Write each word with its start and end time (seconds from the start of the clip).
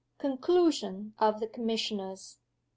Conclusion 0.17 1.13
of 1.19 1.39
the 1.39 1.45
Commissioners. 1.45 2.39